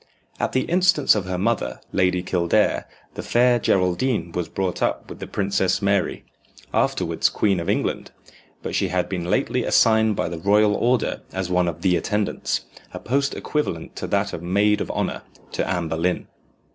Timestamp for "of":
1.13-1.25, 7.59-7.69, 11.67-11.83, 14.33-14.41, 14.81-14.89